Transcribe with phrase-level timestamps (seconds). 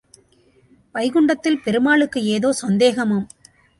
[0.95, 3.27] வைகுண்டத்தில் பெருமாளுக்கு ஏதோ சந்தேகமாம்.